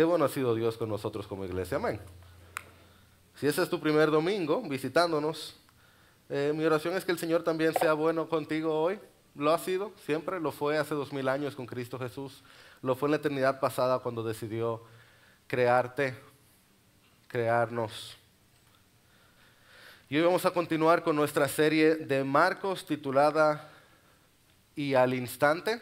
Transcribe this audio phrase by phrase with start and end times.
[0.00, 1.76] Qué bueno ha sido Dios con nosotros como iglesia.
[1.76, 2.00] Amén.
[3.34, 5.54] Si ese es tu primer domingo visitándonos,
[6.30, 8.98] eh, mi oración es que el Señor también sea bueno contigo hoy.
[9.34, 12.42] Lo ha sido, siempre lo fue hace dos mil años con Cristo Jesús.
[12.80, 14.82] Lo fue en la eternidad pasada cuando decidió
[15.46, 16.16] crearte,
[17.28, 18.16] crearnos.
[20.08, 23.70] Y hoy vamos a continuar con nuestra serie de Marcos titulada
[24.74, 25.78] Y al instante.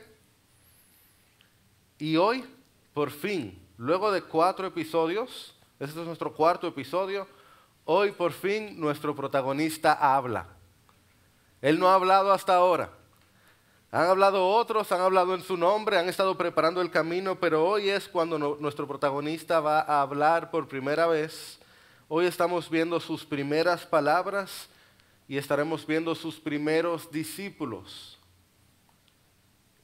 [2.01, 2.45] Y hoy,
[2.93, 7.27] por fin, luego de cuatro episodios, este es nuestro cuarto episodio,
[7.87, 10.47] hoy por fin nuestro protagonista habla.
[11.63, 12.91] Él no ha hablado hasta ahora.
[13.91, 17.89] Han hablado otros, han hablado en su nombre, han estado preparando el camino, pero hoy
[17.89, 21.59] es cuando nuestro protagonista va a hablar por primera vez
[22.11, 24.67] Hoy estamos viendo sus primeras palabras
[25.29, 28.18] y estaremos viendo sus primeros discípulos.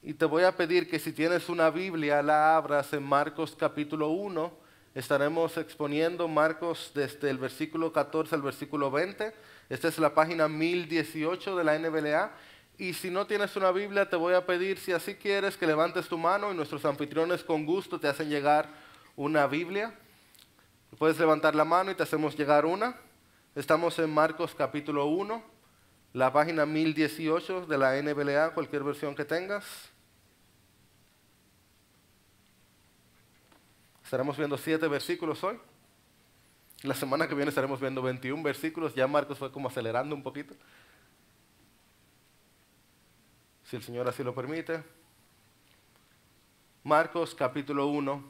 [0.07, 4.09] Y te voy a pedir que si tienes una Biblia, la abras en Marcos capítulo
[4.09, 4.53] 1.
[4.93, 9.33] Estaremos exponiendo Marcos desde el versículo 14 al versículo 20.
[9.67, 12.31] Esta es la página 1018 de la NBLA.
[12.77, 16.07] Y si no tienes una Biblia, te voy a pedir, si así quieres, que levantes
[16.07, 18.69] tu mano y nuestros anfitriones con gusto te hacen llegar
[19.15, 19.91] una Biblia.
[20.99, 22.95] Puedes levantar la mano y te hacemos llegar una.
[23.55, 25.43] Estamos en Marcos capítulo 1,
[26.13, 29.94] la página 1018 de la NBLA, cualquier versión que tengas.
[34.05, 35.59] Estaremos viendo siete versículos hoy.
[36.83, 38.93] La semana que viene estaremos viendo 21 versículos.
[38.93, 40.53] Ya Marcos fue como acelerando un poquito.
[43.63, 44.83] Si el Señor así lo permite.
[46.83, 48.23] Marcos capítulo 1,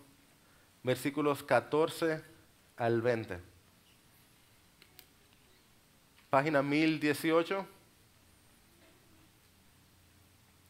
[0.82, 2.24] versículos 14
[2.78, 3.42] al 20.
[6.30, 7.68] Página 1018.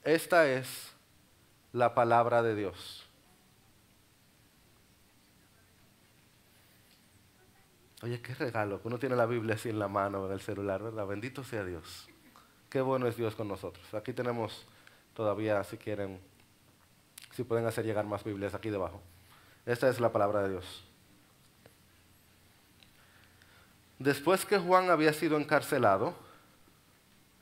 [0.04, 0.96] Esta es
[1.74, 3.05] la palabra de Dios.
[8.02, 11.08] Oye, qué regalo, uno tiene la Biblia así en la mano, en el celular, ¿verdad?
[11.08, 12.08] Bendito sea Dios.
[12.70, 13.94] Qué bueno es Dios con nosotros.
[13.94, 14.66] Aquí tenemos
[15.14, 16.20] todavía, si quieren,
[17.32, 19.02] si pueden hacer llegar más Biblias aquí debajo.
[19.66, 20.84] Esta es la palabra de Dios.
[23.98, 26.16] Después que Juan había sido encarcelado,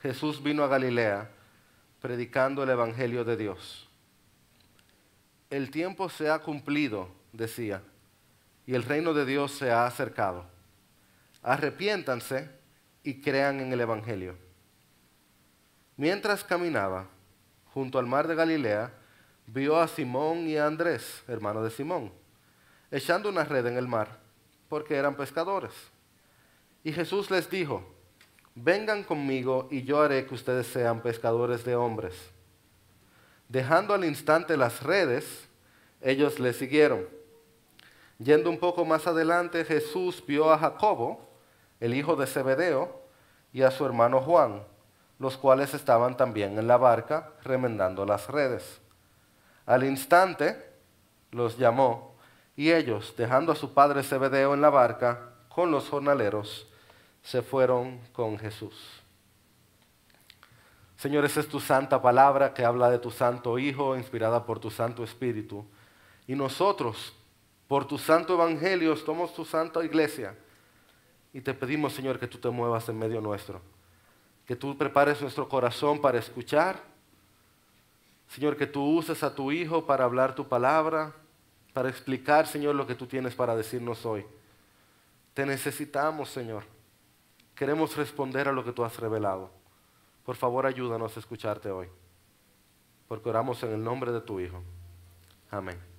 [0.00, 1.30] Jesús vino a Galilea
[2.00, 3.88] predicando el Evangelio de Dios.
[5.50, 7.82] El tiempo se ha cumplido, decía,
[8.66, 10.46] y el reino de Dios se ha acercado.
[11.42, 12.50] Arrepiéntanse
[13.02, 14.36] y crean en el Evangelio.
[15.96, 17.06] Mientras caminaba
[17.72, 18.92] junto al mar de Galilea,
[19.46, 22.12] vio a Simón y a Andrés, hermano de Simón,
[22.90, 24.18] echando una red en el mar,
[24.68, 25.72] porque eran pescadores.
[26.82, 27.84] Y Jesús les dijo,
[28.54, 32.14] vengan conmigo y yo haré que ustedes sean pescadores de hombres.
[33.48, 35.48] Dejando al instante las redes,
[36.00, 37.06] ellos le siguieron.
[38.18, 41.28] Yendo un poco más adelante, Jesús vio a Jacobo,
[41.80, 43.02] el hijo de Zebedeo,
[43.52, 44.62] y a su hermano Juan,
[45.18, 48.80] los cuales estaban también en la barca remendando las redes.
[49.66, 50.72] Al instante
[51.30, 52.14] los llamó,
[52.56, 56.68] y ellos, dejando a su padre Zebedeo en la barca con los jornaleros,
[57.22, 59.02] se fueron con Jesús.
[60.96, 64.70] Señor, esa es tu santa palabra que habla de tu santo Hijo, inspirada por tu
[64.70, 65.64] Santo Espíritu.
[66.26, 67.14] Y nosotros,
[67.68, 70.36] por tu santo Evangelio, somos tu santa iglesia.
[71.32, 73.60] Y te pedimos, Señor, que tú te muevas en medio nuestro.
[74.46, 76.80] Que tú prepares nuestro corazón para escuchar.
[78.28, 81.12] Señor, que tú uses a tu Hijo para hablar tu palabra,
[81.72, 84.24] para explicar, Señor, lo que tú tienes para decirnos hoy.
[85.32, 86.64] Te necesitamos, Señor.
[87.54, 89.50] Queremos responder a lo que tú has revelado.
[90.24, 91.88] Por favor, ayúdanos a escucharte hoy.
[93.08, 94.62] Porque oramos en el nombre de tu Hijo.
[95.50, 95.93] Amén.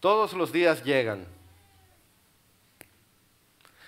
[0.00, 1.26] Todos los días llegan.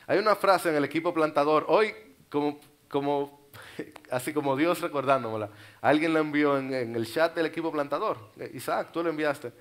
[0.06, 1.94] Hay una frase en el equipo plantador, hoy
[2.28, 3.48] como, como
[4.10, 5.50] así como Dios recordándomela,
[5.80, 8.18] alguien la envió en, en el chat del equipo plantador.
[8.52, 9.52] Isaac, tú lo enviaste.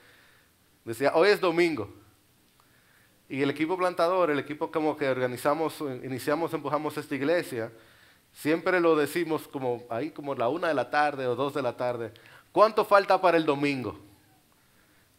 [0.83, 1.93] Decía, hoy es domingo.
[3.27, 7.71] Y el equipo plantador, el equipo como que organizamos, iniciamos, empujamos esta iglesia,
[8.33, 11.77] siempre lo decimos como ahí como la una de la tarde o dos de la
[11.77, 12.11] tarde.
[12.51, 14.08] ¿Cuánto falta para el domingo?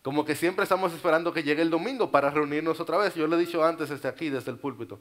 [0.03, 3.15] Como que siempre estamos esperando que llegue el domingo para reunirnos otra vez.
[3.15, 4.99] Yo lo he dicho antes desde aquí, desde el púlpito.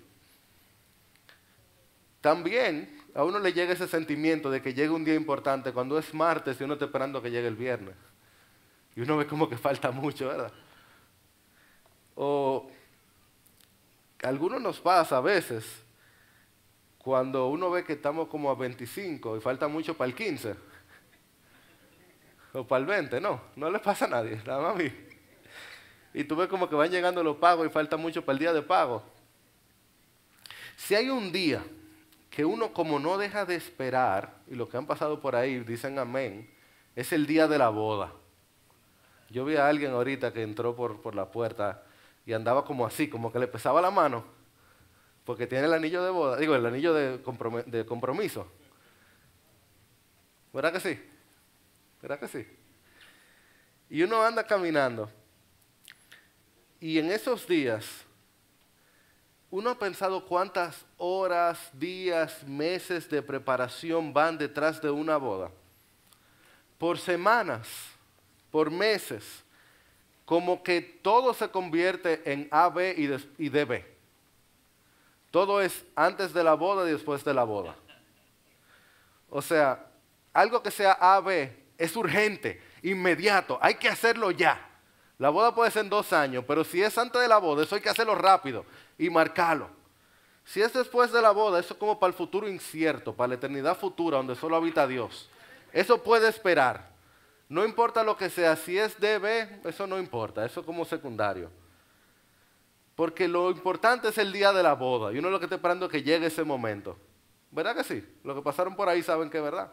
[2.21, 6.13] También a uno le llega ese sentimiento de que llega un día importante cuando es
[6.13, 7.95] martes y uno está esperando que llegue el viernes.
[8.95, 10.51] Y uno ve como que falta mucho, ¿verdad?
[12.15, 12.69] O
[14.21, 15.65] algunos nos pasa a veces
[16.97, 20.55] cuando uno ve que estamos como a 25 y falta mucho para el 15.
[22.53, 24.91] O para el 20, no, no le pasa a nadie, nada más a mí.
[26.13, 28.53] Y tú ves como que van llegando los pagos y falta mucho para el día
[28.53, 29.03] de pago.
[30.75, 31.63] Si hay un día
[32.29, 35.99] que uno como no deja de esperar, y los que han pasado por ahí dicen
[35.99, 36.49] amén,
[36.95, 38.11] es el día de la boda.
[39.29, 41.83] Yo vi a alguien ahorita que entró por, por la puerta
[42.25, 44.23] y andaba como así, como que le pesaba la mano,
[45.25, 47.19] porque tiene el anillo de boda, digo, el anillo de,
[47.67, 48.47] de compromiso.
[50.51, 50.99] ¿Verdad que sí?
[52.01, 52.47] ¿Verdad que sí?
[53.89, 55.09] Y uno anda caminando.
[56.79, 57.85] Y en esos días,
[59.51, 65.51] uno ha pensado cuántas horas, días, meses de preparación van detrás de una boda.
[66.77, 67.67] Por semanas,
[68.51, 69.43] por meses,
[70.23, 73.83] como que todo se convierte en AB y, DB.
[75.31, 77.75] Todo es antes de la boda y después de la boda.
[79.29, 79.87] O sea,
[80.31, 84.69] algo que sea AB es urgente, inmediato, hay que hacerlo ya.
[85.17, 87.75] La boda puede ser en dos años, pero si es antes de la boda, eso
[87.75, 88.65] hay que hacerlo rápido
[88.97, 89.69] y marcarlo.
[90.43, 93.35] Si es después de la boda, eso es como para el futuro incierto, para la
[93.35, 95.29] eternidad futura, donde solo habita Dios.
[95.71, 96.89] Eso puede esperar.
[97.47, 101.49] No importa lo que sea, si es DB, eso no importa, eso es como secundario.
[102.95, 105.85] Porque lo importante es el día de la boda y uno lo que está esperando
[105.85, 106.97] es que llegue ese momento.
[107.51, 108.05] ¿Verdad que sí?
[108.23, 109.71] Lo que pasaron por ahí saben que es verdad.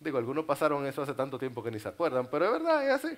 [0.00, 3.04] Digo, algunos pasaron eso hace tanto tiempo que ni se acuerdan, pero es verdad, es
[3.04, 3.16] así.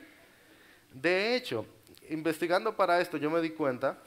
[0.93, 1.65] De hecho,
[2.11, 3.99] investigando para esto, yo me di cuenta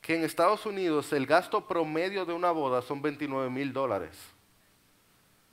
[0.00, 4.16] que en Estados Unidos el gasto promedio de una boda son 29 mil dólares.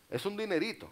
[0.09, 0.89] Es un dinerito.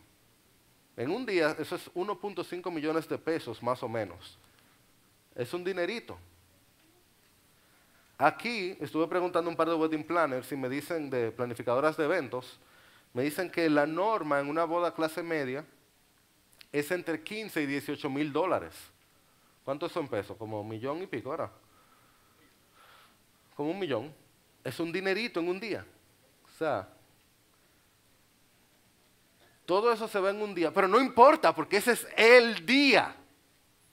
[0.98, 4.38] En un día eso es 1.5 millones de pesos más o menos.
[5.34, 6.18] Es un dinerito.
[8.18, 12.04] Aquí estuve preguntando a un par de wedding planners y me dicen de planificadoras de
[12.04, 12.60] eventos
[13.14, 15.66] me dicen que la norma en una boda clase media
[16.72, 18.74] es entre 15 y 18 mil dólares.
[19.66, 20.38] ¿Cuántos son pesos?
[20.38, 21.52] Como un millón y pico ahora.
[23.56, 24.14] Como un millón.
[24.64, 25.86] Es un dinerito en un día.
[26.46, 26.88] O sea,
[29.66, 33.16] todo eso se ve en un día, pero no importa porque ese es el día.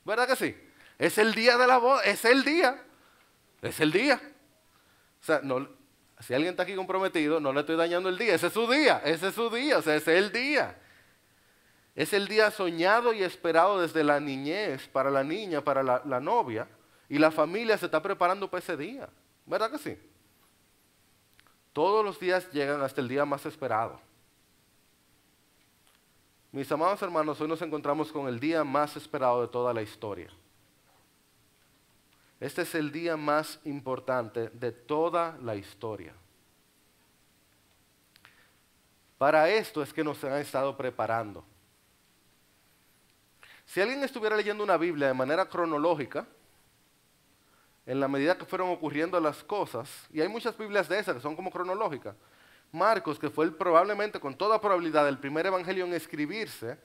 [0.05, 0.57] ¿Verdad que sí?
[0.99, 2.83] Es el día de la boda, es el día.
[3.63, 4.21] Es el día.
[5.21, 5.69] O sea, no,
[6.21, 8.35] si alguien está aquí comprometido, no le estoy dañando el día.
[8.35, 10.77] Ese es su día, ese es su día, o sea, ese es el día.
[11.95, 16.69] Es el día soñado y esperado desde la niñez para la niña, para la, novia.
[17.09, 19.09] Y la familia se está preparando para ese día.
[19.47, 19.99] ¿Verdad que sí?
[21.73, 24.01] Todos los días llegan hasta el día más esperado.
[26.51, 30.31] Mis amados hermanos, hoy nos encontramos con el día más esperado de toda la historia.
[32.41, 36.15] Este es el día más importante de toda la historia.
[39.17, 41.45] Para esto es que nos han estado preparando.
[43.67, 46.27] Si alguien estuviera leyendo una Biblia de manera cronológica,
[47.85, 51.21] en la medida que fueron ocurriendo las cosas, y hay muchas Biblias de esas que
[51.21, 52.15] son como cronológicas,
[52.71, 56.79] Marcos, que fue probablemente con toda probabilidad el primer evangelio en escribirse,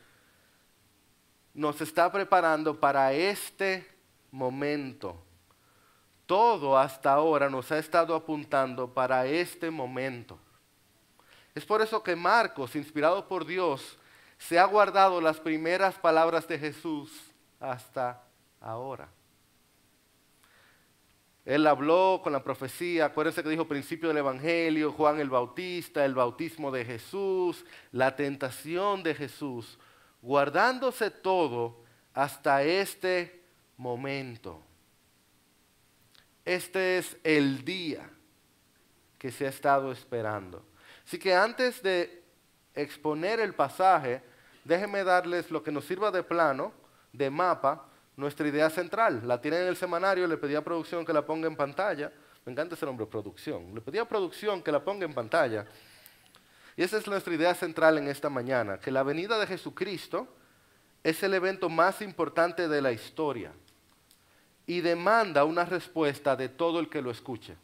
[1.54, 3.86] nos está preparando para este
[4.32, 5.22] momento
[6.26, 10.40] todo hasta ahora nos ha estado apuntando para este momento.
[11.56, 13.98] Es por eso que Marcos, inspirado por Dios,
[14.38, 17.12] se ha guardado las primeras palabras de Jesús
[17.60, 18.24] hasta
[18.60, 19.10] ahora.
[21.46, 26.16] Él habló con la profecía, acuérdense que dijo principio del Evangelio, Juan el Bautista, el
[26.16, 29.78] bautismo de Jesús, la tentación de Jesús,
[30.22, 33.44] guardándose todo hasta este
[33.76, 34.64] momento.
[36.46, 38.10] Este es el día
[39.18, 40.66] que se ha estado esperando.
[41.06, 42.22] Así que antes de
[42.76, 44.22] exponer el pasaje,
[44.66, 46.74] déjenme darles lo que nos sirva de plano,
[47.14, 47.86] de mapa,
[48.18, 49.22] nuestra idea central.
[49.26, 52.12] La tienen en el semanario, le pedí a producción que la ponga en pantalla.
[52.46, 53.74] Me encanta ese nombre, producción.
[53.74, 55.66] Le pedí a producción que la ponga en pantalla.
[56.76, 60.28] Y esa es nuestra idea central en esta mañana, que la venida de Jesucristo
[61.04, 63.54] es el evento más importante de la historia
[64.66, 67.56] y demanda una respuesta de todo el que lo escuche.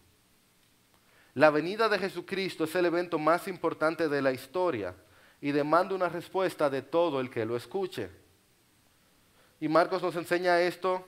[1.36, 4.96] La venida de Jesucristo es el evento más importante de la historia
[5.42, 8.10] y demanda una respuesta de todo el que lo escuche.
[9.62, 11.06] Y Marcos nos enseña esto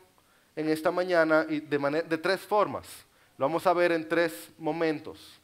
[0.55, 2.88] en esta mañana de, de tres formas.
[3.38, 5.39] Lo vamos a ver en tres momentos.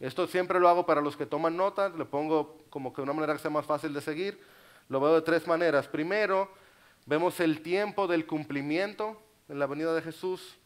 [0.00, 3.34] Esto siempre lo hago para los que toman notas, le pongo como que una manera
[3.34, 4.40] que sea más fácil de seguir.
[4.88, 5.88] Lo veo de tres maneras.
[5.88, 6.50] Primero,
[7.04, 10.56] vemos el tiempo del cumplimiento en la venida de Jesús.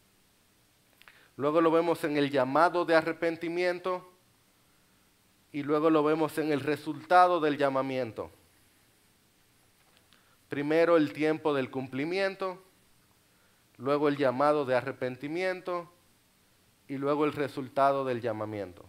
[1.37, 4.13] Luego lo vemos en el llamado de arrepentimiento
[5.53, 8.31] y luego lo vemos en el resultado del llamamiento.
[10.49, 12.63] primero el tiempo del cumplimiento,
[13.79, 15.91] luego el llamado de arrepentimiento
[16.89, 18.85] y luego el resultado del llamamiento.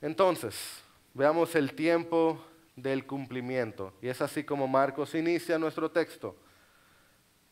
[0.00, 0.82] Entonces,
[1.12, 2.42] veamos el tiempo
[2.76, 3.92] del cumplimiento.
[4.02, 6.36] Y es así como Marcos inicia nuestro texto.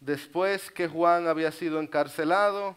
[0.01, 2.77] Después que Juan había sido encarcelado,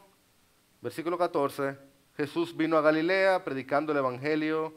[0.82, 1.78] versículo 14,
[2.18, 4.74] Jesús vino a Galilea predicando el Evangelio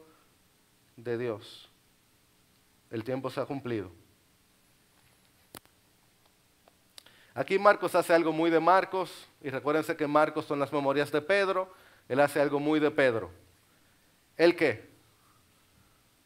[0.97, 1.71] de Dios.
[2.91, 3.91] El tiempo se ha cumplido.
[7.35, 11.23] Aquí Marcos hace algo muy de Marcos, y recuérdense que Marcos son las memorias de
[11.23, 11.73] Pedro,
[12.09, 13.31] él hace algo muy de Pedro.
[14.37, 14.89] ¿El qué?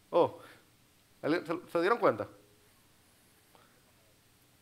[0.09, 0.39] Oh,
[1.23, 2.29] ¿se dieron cuenta?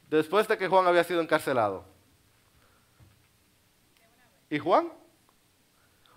[0.08, 1.84] Después de que Juan había sido encarcelado.
[4.48, 4.92] ¿Y Juan?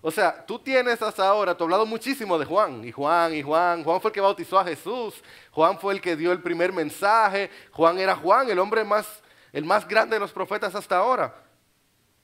[0.00, 3.42] O sea, tú tienes hasta ahora, tú has hablado muchísimo de Juan, y Juan, y
[3.42, 3.82] Juan.
[3.82, 7.50] Juan fue el que bautizó a Jesús, Juan fue el que dio el primer mensaje,
[7.72, 9.22] Juan era Juan, el hombre más
[9.54, 11.32] el más grande de los profetas hasta ahora.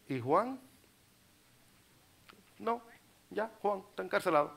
[0.09, 0.61] ¿Y Juan?
[2.59, 2.83] No,
[3.31, 4.53] ya, Juan está encarcelado.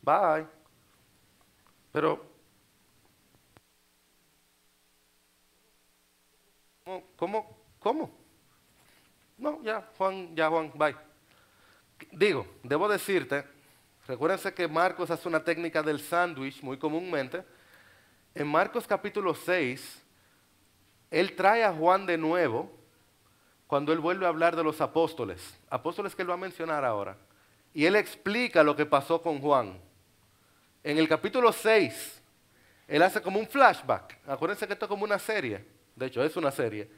[0.00, 0.46] Bye.
[1.92, 2.24] Pero,
[7.16, 7.58] ¿cómo?
[7.78, 8.10] ¿Cómo?
[9.38, 10.96] No, ya, Juan, ya, Juan, bye.
[12.12, 13.44] Digo, debo decirte,
[14.06, 17.44] recuérdense que Marcos hace una técnica del sándwich muy comúnmente.
[18.34, 20.02] En Marcos capítulo 6,
[21.10, 22.70] él trae a Juan de nuevo
[23.66, 27.16] cuando él vuelve a hablar de los apóstoles, apóstoles que él va a mencionar ahora.
[27.72, 29.80] Y él explica lo que pasó con Juan.
[30.82, 32.22] En el capítulo 6,
[32.86, 34.18] él hace como un flashback.
[34.26, 35.64] Acuérdense que esto es como una serie.
[35.96, 36.90] De hecho, es una serie.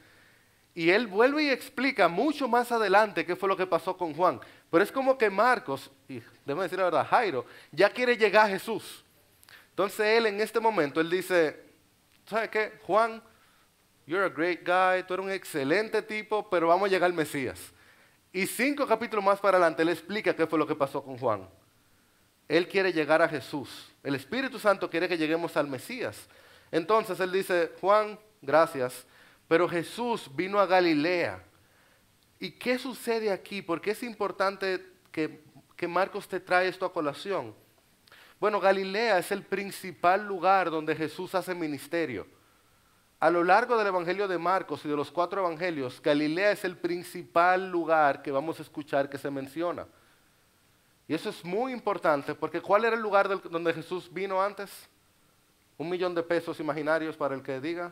[0.73, 4.39] Y él vuelve y explica mucho más adelante qué fue lo que pasó con Juan.
[4.69, 8.49] Pero es como que Marcos, y debo decir la verdad, Jairo, ya quiere llegar a
[8.49, 9.03] Jesús.
[9.69, 11.63] Entonces él en este momento, él dice,
[12.25, 12.73] ¿sabe qué?
[12.83, 13.21] Juan
[14.07, 17.59] You're a great guy, tú eres un excelente tipo, pero vamos a llegar al Mesías.
[18.31, 21.47] Y cinco capítulos más para adelante, él explica qué fue lo que pasó con Juan.
[22.47, 23.91] Él quiere llegar a Jesús.
[24.01, 26.29] El Espíritu Santo quiere que lleguemos al Mesías.
[26.71, 29.05] Entonces él dice, Juan, gracias,
[29.47, 31.43] pero Jesús vino a Galilea.
[32.39, 33.61] ¿Y qué sucede aquí?
[33.61, 35.43] ¿Por qué es importante que,
[35.75, 37.55] que Marcos te trae esto a colación?
[38.39, 42.27] Bueno, Galilea es el principal lugar donde Jesús hace ministerio.
[43.19, 46.77] A lo largo del Evangelio de Marcos y de los cuatro Evangelios, Galilea es el
[46.77, 49.87] principal lugar que vamos a escuchar que se menciona.
[51.07, 54.87] Y eso es muy importante porque ¿cuál era el lugar donde Jesús vino antes?
[55.77, 57.91] Un millón de pesos imaginarios para el que diga.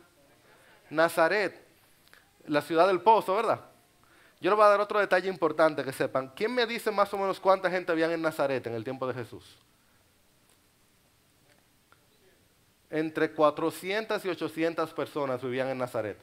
[0.90, 1.62] Nazaret,
[2.48, 3.62] la ciudad del pozo, ¿verdad?
[4.42, 6.30] Yo les voy a dar otro detalle importante que sepan.
[6.36, 9.14] ¿Quién me dice más o menos cuánta gente había en Nazaret en el tiempo de
[9.14, 9.58] Jesús?
[12.96, 16.18] entre 400 y 800 personas vivían en Nazaret.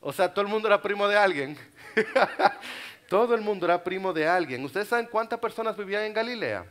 [0.00, 1.58] O sea, todo el mundo era primo de alguien.
[3.08, 4.64] todo el mundo era primo de alguien.
[4.64, 6.66] ¿Ustedes saben cuántas personas vivían en Galilea?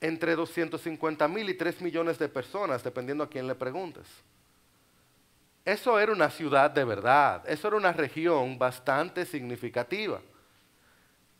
[0.00, 4.06] Entre 250 mil y 3 millones de personas, dependiendo a quién le preguntes.
[5.64, 10.20] Eso era una ciudad de verdad, eso era una región bastante significativa.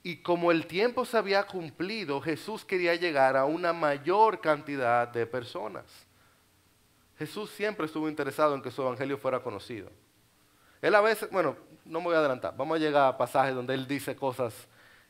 [0.02, 5.26] Y como el tiempo se había cumplido, Jesús quería llegar a una mayor cantidad de
[5.26, 5.84] personas.
[7.18, 9.90] Jesús siempre estuvo interesado en que su evangelio fuera conocido.
[10.80, 13.74] Él a veces, bueno, no me voy a adelantar, vamos a llegar a pasajes donde
[13.74, 14.54] él dice cosas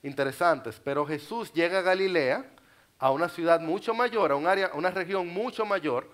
[0.02, 2.50] interesantes, pero Jesús llega a Galilea,
[2.98, 6.10] a una ciudad mucho mayor, a un área, una región mucho mayor.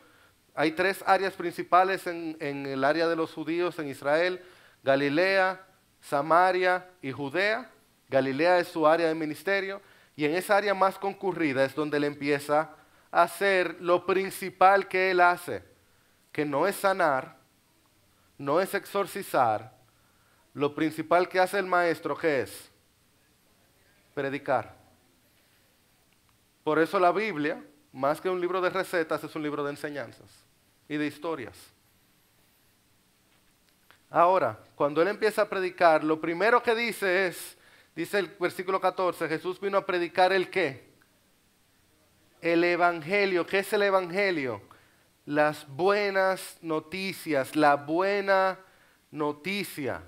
[0.54, 4.40] Hay tres áreas principales en, el área de los judíos en Israel,
[4.82, 5.66] Galilea,
[6.00, 7.70] Samaria y Judea.
[8.08, 9.82] Galilea es su área de ministerio
[10.14, 12.70] y en esa área más concurrida es donde él empieza
[13.10, 15.74] a hacer lo principal que él hace
[16.34, 17.36] que no es sanar,
[18.38, 19.72] no es exorcizar,
[20.52, 22.72] lo principal que hace el maestro, ¿qué es?
[24.14, 24.74] Predicar.
[26.64, 27.64] Por eso la Biblia,
[27.94, 30.28] más que un libro de recetas, es un libro de enseñanzas
[30.86, 31.56] y de historias.
[34.10, 37.56] Ahora, cuando él empieza a predicar, lo primero que dice es,
[37.96, 40.92] dice el versículo 14, Jesús vino a predicar el qué?
[42.42, 43.46] El Evangelio.
[43.46, 44.60] ¿Qué es el Evangelio?
[45.26, 48.58] las buenas noticias, la buena
[49.10, 50.02] noticia.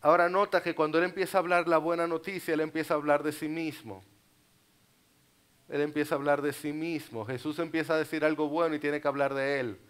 [0.00, 3.22] Ahora nota que cuando él empieza a hablar la buena noticia, él empieza a hablar
[3.22, 4.04] de sí mismo.
[5.74, 7.26] Él empieza a hablar de sí mismo.
[7.26, 9.80] Jesús empieza a decir algo bueno y tiene que hablar de él.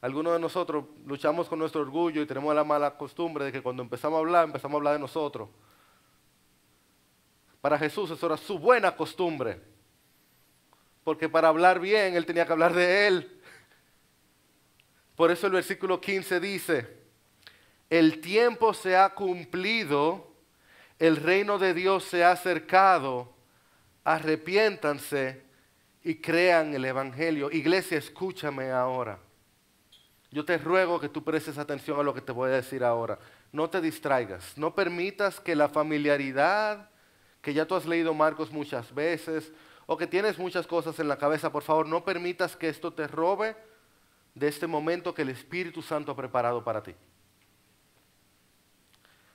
[0.00, 3.82] Algunos de nosotros luchamos con nuestro orgullo y tenemos la mala costumbre de que cuando
[3.82, 5.50] empezamos a hablar, empezamos a hablar de nosotros.
[7.60, 9.60] Para Jesús eso era su buena costumbre.
[11.04, 13.42] porque para hablar bien él tenía que hablar de él.
[15.14, 16.96] Por eso el versículo 15 dice,
[17.90, 20.32] el tiempo se ha cumplido,
[20.98, 23.35] el reino de Dios se ha acercado,
[24.06, 25.42] arrepiéntanse
[26.04, 27.50] y crean el Evangelio.
[27.50, 29.18] Iglesia, escúchame ahora.
[30.30, 33.18] Yo te ruego que tú prestes atención a lo que te voy a decir ahora.
[33.50, 36.88] No te distraigas, no permitas que la familiaridad,
[37.42, 39.52] que ya tú has leído Marcos muchas veces,
[39.86, 43.08] o que tienes muchas cosas en la cabeza, por favor, no permitas que esto te
[43.08, 43.56] robe
[44.34, 46.94] de este momento que el Espíritu Santo ha preparado para ti.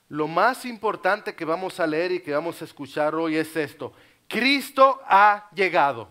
[0.07, 3.93] Lo más importante que vamos a leer y que vamos a escuchar hoy es esto.
[4.31, 6.09] Cristo ha llegado.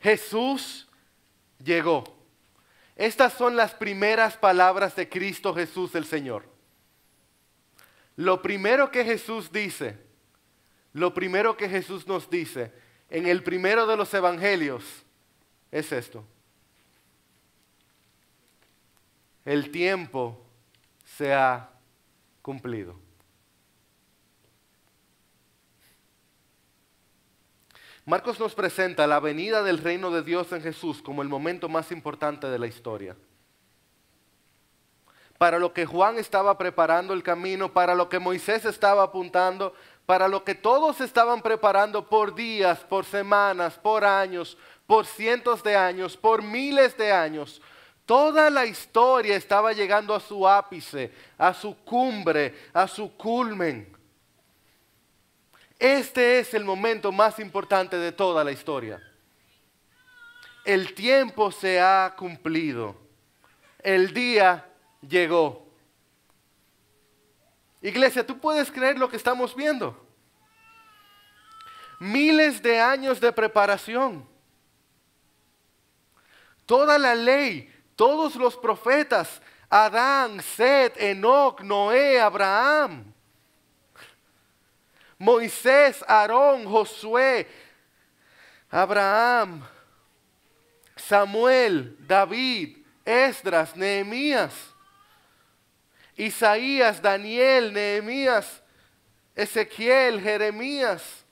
[0.00, 0.88] Jesús
[1.62, 2.02] llegó.
[2.96, 6.44] Estas son las primeras palabras de Cristo Jesús el Señor.
[8.16, 9.96] Lo primero que Jesús dice,
[10.92, 12.72] lo primero que Jesús nos dice
[13.10, 14.82] en el primero de los evangelios
[15.70, 16.24] es esto.
[19.44, 20.44] El tiempo
[21.04, 21.70] se ha
[22.42, 23.05] cumplido.
[28.06, 31.90] Marcos nos presenta la venida del reino de Dios en Jesús como el momento más
[31.90, 33.16] importante de la historia.
[35.38, 39.74] Para lo que Juan estaba preparando el camino, para lo que Moisés estaba apuntando,
[40.06, 45.74] para lo que todos estaban preparando por días, por semanas, por años, por cientos de
[45.74, 47.60] años, por miles de años.
[48.06, 53.95] Toda la historia estaba llegando a su ápice, a su cumbre, a su culmen.
[55.78, 59.02] Este es el momento más importante de toda la historia.
[60.64, 62.96] El tiempo se ha cumplido.
[63.82, 64.66] El día
[65.06, 65.66] llegó.
[67.82, 70.02] Iglesia, ¿tú puedes creer lo que estamos viendo?
[72.00, 74.26] Miles de años de preparación.
[76.64, 83.14] Toda la ley, todos los profetas, Adán, Seth, Enoch, Noé, Abraham
[85.18, 87.46] Moisés, Aarón, Josué,
[88.70, 89.62] Abraham,
[90.96, 94.52] Samuel, David, Esdras, Nehemías,
[96.16, 98.62] Isaías, Daniel, Nehemías,
[99.34, 101.24] Ezequiel, Jeremías,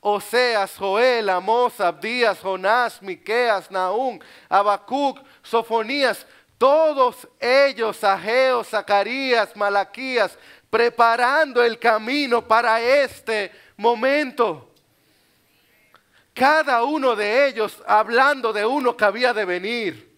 [0.00, 4.18] Oseas, Joel, Amós, Abdías, Jonás, Miqueas, Naúm,
[4.50, 6.26] Habacuc, Sofonías,
[6.58, 10.38] todos ellos, Ageo, Zacarías, Malaquías,
[10.74, 14.72] preparando el camino para este momento.
[16.32, 20.12] Cada uno de ellos hablando de uno que había de venir.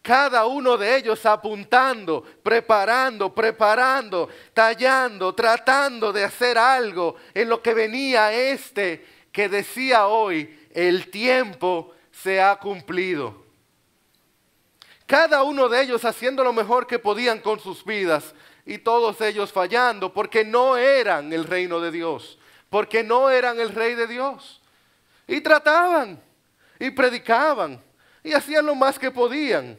[0.00, 7.74] Cada uno de ellos apuntando, preparando, preparando, tallando, tratando de hacer algo en lo que
[7.74, 13.42] venía este que decía hoy, el tiempo se ha cumplido.
[15.04, 19.52] Cada uno de ellos haciendo lo mejor que podían con sus vidas, y todos ellos
[19.52, 22.38] fallando porque no eran el reino de Dios,
[22.70, 24.60] porque no eran el rey de Dios.
[25.26, 26.22] Y trataban
[26.78, 27.80] y predicaban
[28.22, 29.78] y hacían lo más que podían.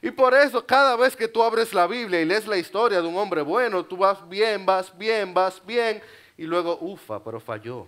[0.00, 3.06] Y por eso cada vez que tú abres la Biblia y lees la historia de
[3.06, 6.02] un hombre bueno, tú vas bien, vas bien, vas bien,
[6.36, 7.86] y luego, ufa, pero falló.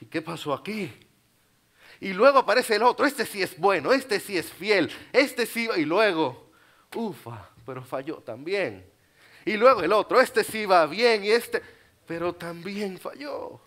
[0.00, 0.92] ¿Y qué pasó aquí?
[2.00, 5.68] Y luego aparece el otro, este sí es bueno, este sí es fiel, este sí,
[5.76, 6.50] y luego,
[6.94, 8.84] ufa, pero falló también.
[9.44, 11.62] Y luego el otro, este sí va bien y este,
[12.06, 13.60] pero también falló.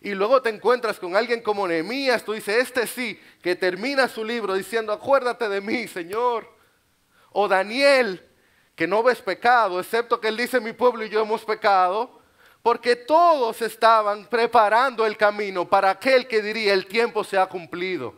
[0.00, 4.24] Y luego te encuentras con alguien como Nehemías, tú dices, este sí, que termina su
[4.24, 6.46] libro diciendo, acuérdate de mí, Señor.
[7.32, 8.22] O Daniel,
[8.76, 12.20] que no ves pecado, excepto que él dice, mi pueblo y yo hemos pecado,
[12.62, 18.14] porque todos estaban preparando el camino para aquel que diría, el tiempo se ha cumplido.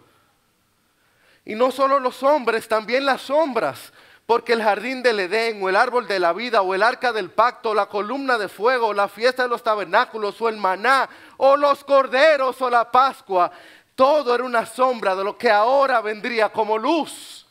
[1.45, 3.93] Y no solo los hombres, también las sombras.
[4.27, 7.31] Porque el jardín del Edén o el árbol de la vida o el arca del
[7.31, 11.09] pacto, o la columna de fuego, o la fiesta de los tabernáculos o el maná
[11.37, 13.53] o los corderos o la Pascua,
[13.95, 17.47] todo era una sombra de lo que ahora vendría como luz.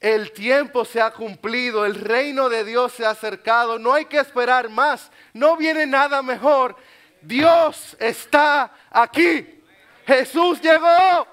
[0.00, 4.18] El tiempo se ha cumplido, el reino de Dios se ha acercado, no hay que
[4.18, 6.74] esperar más, no viene nada mejor.
[7.20, 9.62] Dios está aquí.
[10.06, 11.26] Jesús llegó.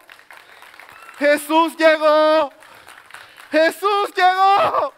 [1.18, 2.52] Jesús llegó.
[3.52, 4.94] Jesús llegó.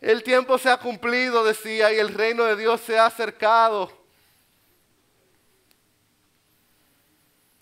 [0.00, 3.90] El tiempo se ha cumplido, decía, y el reino de Dios se ha acercado.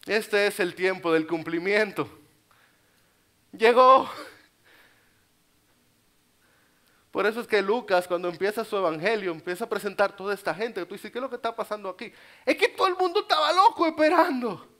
[0.06, 2.08] Este es el tiempo del cumplimiento.
[3.52, 4.10] Llegó.
[7.12, 10.84] Por eso es que Lucas, cuando empieza su evangelio, empieza a presentar toda esta gente.
[10.86, 12.12] Tú dices, ¿qué es lo que está pasando aquí?
[12.44, 14.71] Es que todo el mundo estaba loco esperando.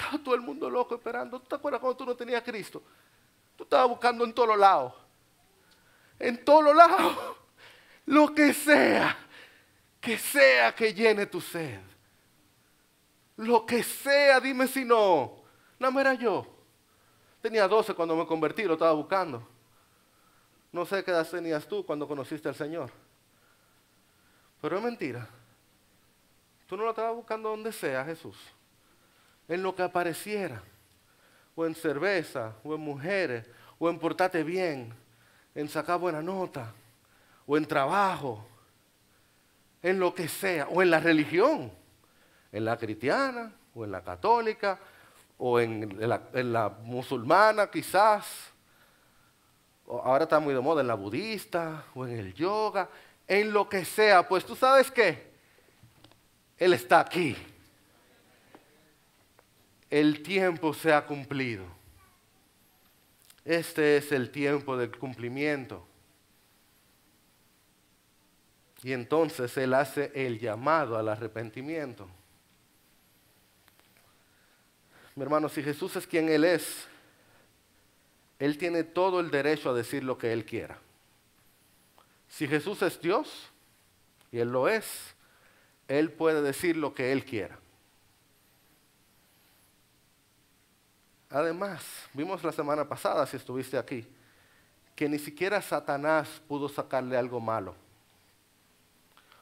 [0.00, 1.38] Estaba todo el mundo loco esperando.
[1.40, 2.82] ¿Tú te acuerdas cuando tú no tenías a Cristo?
[3.54, 4.94] Tú estabas buscando en todos lados.
[6.18, 7.36] En todos lados.
[8.06, 9.14] Lo que sea.
[10.00, 11.80] Que sea que llene tu sed.
[13.36, 15.42] Lo que sea, dime si no.
[15.78, 16.46] No, era yo.
[17.42, 19.46] Tenía 12 cuando me convertí, lo estaba buscando.
[20.72, 22.90] No sé qué edad tenías tú cuando conociste al Señor.
[24.62, 25.28] Pero es mentira.
[26.66, 28.36] Tú no lo estabas buscando donde sea, Jesús.
[29.50, 30.62] En lo que apareciera.
[31.54, 33.44] O en cerveza, o en mujeres,
[33.78, 34.94] o en portarte bien,
[35.54, 36.72] en sacar buena nota,
[37.46, 38.46] o en trabajo,
[39.82, 41.72] en lo que sea, o en la religión,
[42.52, 44.78] en la cristiana, o en la católica,
[45.38, 48.26] o en la, musulmana quizás,
[49.88, 52.88] ahora está muy de moda en la budista, o en el yoga,
[53.26, 55.32] en lo que sea, pues tú sabes qué,
[56.58, 57.36] Él está aquí.
[59.90, 61.64] El tiempo se ha cumplido.
[63.44, 65.86] Este es el tiempo del cumplimiento.
[68.82, 72.08] Y entonces Él hace el llamado al arrepentimiento.
[75.16, 76.86] Mi hermano, si Jesús es quien Él es,
[78.38, 80.78] Él tiene todo el derecho a decir lo que Él quiera.
[82.28, 83.50] Si Jesús es Dios,
[84.32, 85.14] y Él lo es,
[85.88, 87.59] Él puede decir lo que Él quiera.
[91.30, 94.04] Además, vimos la semana pasada, si estuviste aquí,
[94.96, 97.76] que ni siquiera Satanás pudo sacarle algo malo.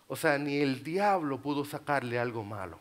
[0.07, 2.79] O sea, ni el diablo pudo sacarle algo malo.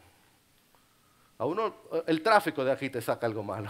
[1.38, 1.74] A uno,
[2.06, 3.70] el tráfico de aquí te saca algo malo.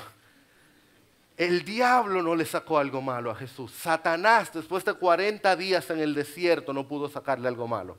[1.35, 3.71] El diablo no le sacó algo malo a Jesús.
[3.71, 7.97] Satanás, después de 40 días en el desierto, no pudo sacarle algo malo.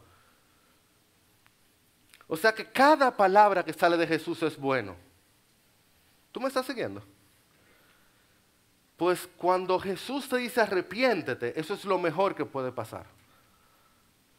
[2.27, 4.97] O sea que cada palabra que sale de Jesús es bueno.
[6.33, 7.03] ¿Tú me estás siguiendo?
[8.99, 13.07] Pues cuando Jesús te dice arrepiéntete, eso es lo mejor que puede pasar.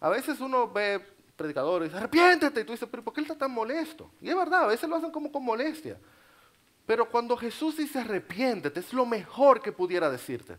[0.01, 1.01] A veces uno ve
[1.37, 2.59] predicadores, arrepiéntete.
[2.59, 4.11] Y tú dices, pero ¿por qué él está tan molesto?
[4.19, 5.97] Y es verdad, a veces lo hacen como con molestia.
[6.85, 10.57] Pero cuando Jesús dice arrepiéntete, es lo mejor que pudiera decirte.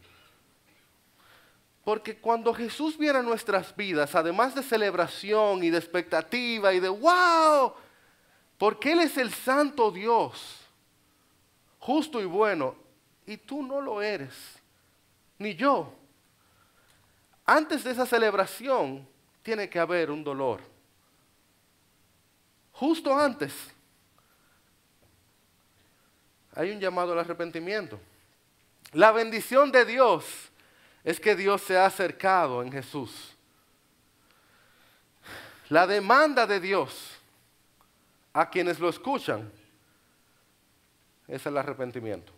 [1.85, 6.89] Porque cuando Jesús viene a nuestras vidas, además de celebración y de expectativa y de
[6.89, 7.75] wow,
[8.57, 10.57] porque Él es el santo Dios,
[11.79, 12.75] justo y bueno,
[13.31, 14.35] y tú no lo eres,
[15.39, 15.95] ni yo.
[17.47, 19.07] Antes de esa celebración
[19.43, 20.61] tiene que haber un dolor
[22.81, 23.53] justo antes,
[26.55, 28.01] hay un llamado al arrepentimiento.
[28.93, 30.25] La bendición de Dios
[31.05, 33.37] es que Dios se ha acercado en Jesús.
[35.69, 37.19] La demanda de Dios
[38.33, 39.53] a quienes lo escuchan
[41.29, 42.33] es el arrepentimiento.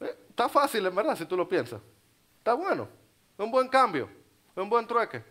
[0.00, 1.80] Eh, está fácil, en verdad, si tú lo piensas.
[2.38, 2.88] Está bueno.
[3.36, 4.08] Un buen cambio.
[4.54, 5.22] Un buen trueque.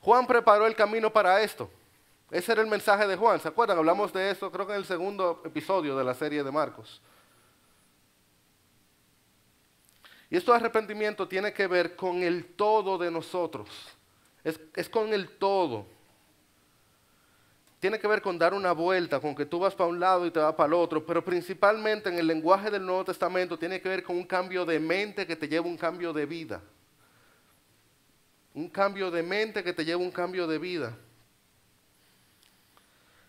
[0.00, 1.70] Juan preparó el camino para esto.
[2.30, 3.40] Ese era el mensaje de Juan.
[3.40, 3.78] ¿Se acuerdan?
[3.78, 7.00] Hablamos de eso creo que en el segundo episodio de la serie de Marcos.
[10.30, 13.68] Y esto de arrepentimiento tiene que ver con el todo de nosotros.
[14.42, 15.86] Es, es, con el todo.
[17.84, 20.30] Tiene que ver con dar una vuelta, con que tú vas para un lado y
[20.30, 23.90] te vas para el otro, pero principalmente en el lenguaje del Nuevo Testamento tiene que
[23.90, 26.62] ver con un cambio de mente que te lleva a un cambio de vida
[28.54, 30.96] un cambio de mente que te lleva a un cambio de vida.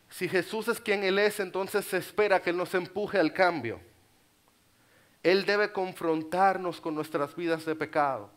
[0.10, 3.82] Si Jesús es quien Él es, entonces se espera que Él nos empuje al cambio.
[5.22, 8.32] Él debe confrontarnos con nuestras vidas de pecado.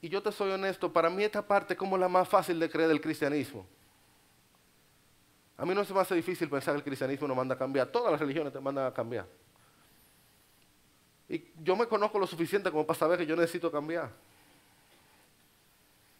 [0.00, 2.70] Y yo te soy honesto, para mí esta parte es como la más fácil de
[2.70, 3.66] creer del cristianismo.
[5.62, 7.86] A mí no se me hace difícil pensar que el cristianismo nos manda a cambiar.
[7.86, 9.28] Todas las religiones te mandan a cambiar.
[11.28, 14.10] Y yo me conozco lo suficiente como para saber que yo necesito cambiar.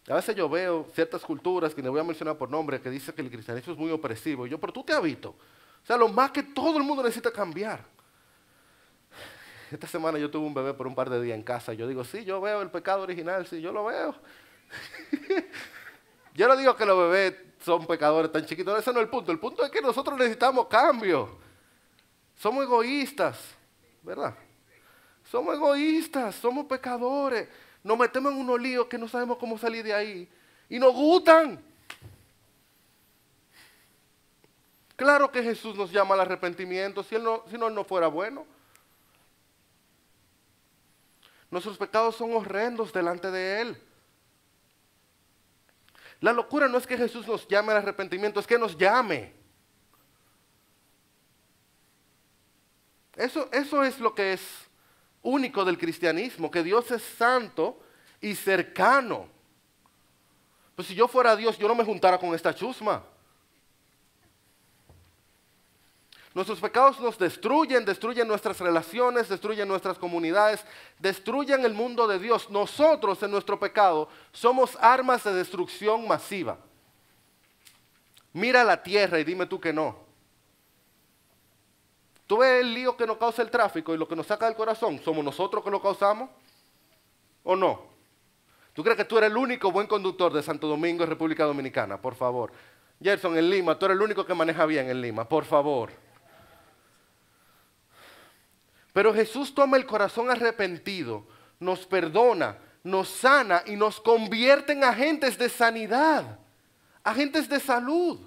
[0.09, 3.17] A veces yo veo ciertas culturas, que le voy a mencionar por nombre, que dicen
[3.17, 4.47] que el cristianismo es muy opresivo.
[4.47, 5.31] Y yo, pero tú te habito.
[5.31, 7.85] O sea, lo más que todo el mundo necesita cambiar.
[9.73, 11.73] Esta semana yo tuve un bebé por un par de días en casa.
[11.73, 14.15] Yo digo, sí, yo veo el pecado original, sí, yo lo veo.
[16.37, 19.33] yo no digo que los bebés son pecadores tan chiquitos, ese no es el punto.
[19.33, 21.39] El punto es que nosotros necesitamos cambio.
[22.37, 23.39] Somos egoístas,
[24.03, 24.35] ¿verdad?
[25.31, 27.49] Somos egoístas, somos pecadores
[27.83, 30.29] nos metemos en unos líos que no sabemos cómo salir de ahí
[30.69, 31.63] y nos gustan.
[34.95, 38.47] Claro que Jesús nos llama al arrepentimiento, si, no, si no, no fuera bueno.
[41.51, 43.83] Nuestros pecados son horrendos delante de Él.
[46.23, 49.33] La locura no es que Jesús nos llame al arrepentimiento, es que nos llame.
[53.17, 54.41] Eso, eso es lo que es
[55.21, 57.83] único del cristianismo, que Dios es santo
[58.21, 59.27] y cercano.
[60.77, 63.03] Pues si yo fuera Dios, yo no me juntara con esta chusma.
[66.35, 70.65] Nuestros pecados nos destruyen, destruyen nuestras relaciones, destruyen nuestras comunidades,
[70.99, 72.49] destruyen el mundo de Dios.
[72.49, 76.57] Nosotros en nuestro pecado somos armas de destrucción masiva.
[78.33, 79.95] Mira la tierra y dime tú que no.
[82.27, 84.55] ¿Tú ves el lío que nos causa el tráfico y lo que nos saca del
[84.55, 84.99] corazón?
[85.05, 86.31] ¿Somos nosotros que lo causamos?
[87.43, 87.93] ¿O no?
[88.73, 92.01] ¿Tú crees que tú eres el único buen conductor de Santo Domingo y República Dominicana?
[92.01, 92.51] Por favor.
[93.03, 95.29] Gerson, en Lima, tú eres el único que maneja bien en Lima.
[95.29, 95.91] Por favor.
[98.93, 101.27] Pero Jesús toma el corazón arrepentido,
[101.59, 106.39] nos perdona, nos sana y nos convierte en agentes de sanidad,
[107.03, 108.21] agentes de salud.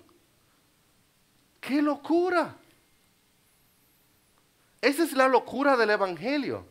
[1.59, 2.55] ¡Qué locura!
[4.81, 6.65] Esa es la locura del Evangelio.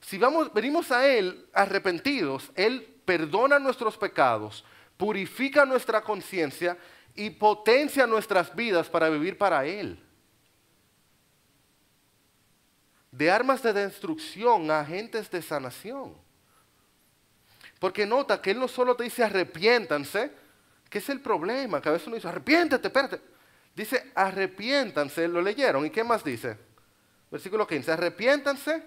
[0.00, 4.64] Si vamos, venimos a Él arrepentidos, Él perdona nuestros pecados,
[4.96, 6.78] purifica nuestra conciencia
[7.14, 10.02] y potencia nuestras vidas para vivir para Él
[13.10, 16.16] de armas de destrucción a agentes de sanación.
[17.78, 20.30] Porque nota que Él no solo te dice arrepiéntanse,
[20.88, 23.20] que es el problema, que a veces uno dice arrepiéntete, espérate.
[23.74, 25.86] Dice arrepiéntanse, lo leyeron.
[25.86, 26.58] ¿Y qué más dice?
[27.30, 28.82] Versículo 15, arrepiéntanse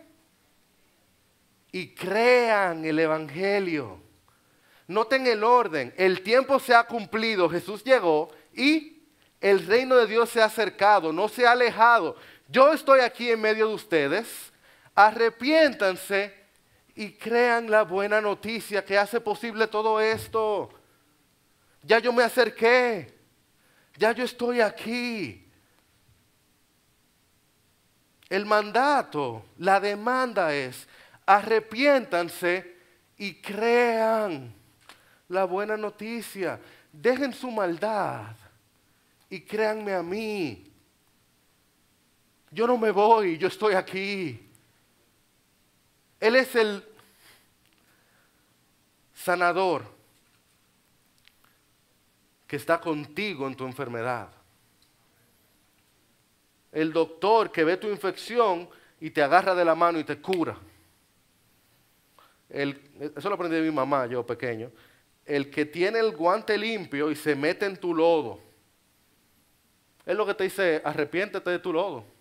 [1.72, 4.00] y crean el Evangelio.
[4.88, 9.02] Noten el orden, el tiempo se ha cumplido, Jesús llegó y
[9.42, 12.16] el reino de Dios se ha acercado, no se ha alejado
[12.54, 14.54] yo estoy aquí en medio de ustedes,
[14.94, 16.32] arrepiéntanse
[16.94, 20.70] y crean la buena noticia que hace posible todo esto.
[21.82, 23.12] Ya yo me acerqué,
[23.98, 25.50] ya yo estoy aquí.
[28.30, 30.88] El mandato, la demanda es,
[31.26, 32.78] arrepiéntanse
[33.18, 34.54] y crean
[35.28, 36.60] la buena noticia.
[36.92, 38.36] Dejen su maldad
[39.28, 40.73] y créanme a mí.
[42.54, 44.40] Yo no me voy, yo estoy aquí.
[46.20, 46.84] Él es el
[49.16, 49.84] sanador
[52.46, 54.30] que está contigo en tu enfermedad.
[56.72, 58.70] El doctor que ve tu infección
[59.02, 60.56] y te agarra de la mano y te cura.
[62.50, 64.72] eso lo aprendí de mi mamá, yo pequeño.
[65.26, 68.40] El que tiene el guante limpio y se mete en tu lodo.
[70.06, 72.13] Es lo que te dice, arrepiéntete de tu lodo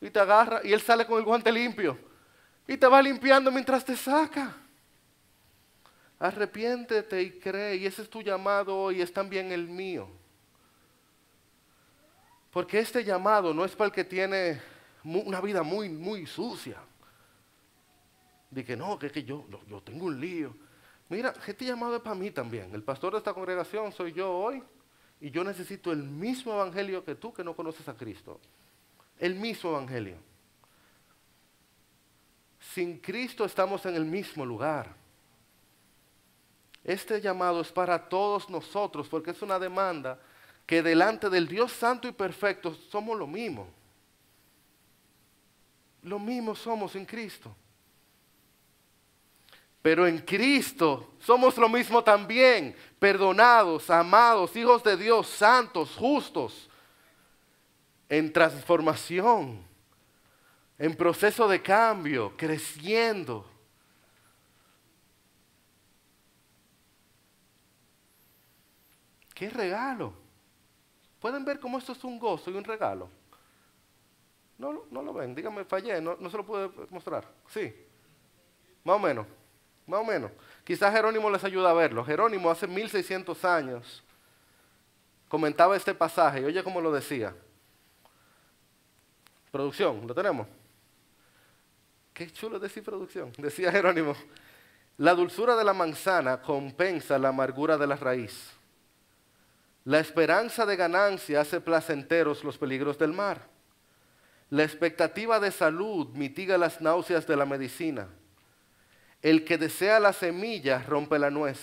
[0.00, 1.98] y te agarra y él sale con el guante limpio
[2.66, 4.54] y te va limpiando mientras te saca.
[6.18, 10.08] Arrepiéntete y cree y ese es tu llamado y es también el mío.
[12.50, 14.60] Porque este llamado no es para el que tiene
[15.04, 16.78] una vida muy, muy sucia.
[18.50, 20.56] De que no, que, que yo, yo tengo un lío.
[21.08, 22.74] Mira, este llamado es para mí también.
[22.74, 24.62] El pastor de esta congregación soy yo hoy
[25.20, 28.40] y yo necesito el mismo evangelio que tú que no conoces a Cristo
[29.18, 30.16] el mismo evangelio.
[32.60, 34.94] Sin Cristo estamos en el mismo lugar.
[36.84, 40.20] Este llamado es para todos nosotros porque es una demanda
[40.66, 43.68] que delante del Dios santo y perfecto somos lo mismo.
[46.02, 47.54] Lo mismo somos en Cristo.
[49.82, 56.65] Pero en Cristo somos lo mismo también, perdonados, amados, hijos de Dios, santos, justos,
[58.08, 59.64] en transformación,
[60.78, 63.48] en proceso de cambio, creciendo.
[69.34, 70.14] ¡Qué regalo!
[71.20, 73.10] ¿Pueden ver cómo esto es un gozo y un regalo?
[74.58, 77.26] No, no lo ven, díganme, fallé, no, no se lo puede mostrar.
[77.48, 77.74] Sí,
[78.82, 79.26] más o menos,
[79.86, 80.30] más o menos.
[80.64, 82.04] Quizás Jerónimo les ayuda a verlo.
[82.04, 84.02] Jerónimo hace 1600 años
[85.28, 87.34] comentaba este pasaje y oye cómo lo decía.
[89.50, 90.46] Producción, ¿lo tenemos?
[92.12, 93.32] Qué chulo decir producción.
[93.38, 94.16] Decía Jerónimo,
[94.98, 98.52] la dulzura de la manzana compensa la amargura de la raíz.
[99.84, 103.46] La esperanza de ganancia hace placenteros los peligros del mar.
[104.50, 108.08] La expectativa de salud mitiga las náuseas de la medicina.
[109.20, 111.58] El que desea la semilla rompe la nuez.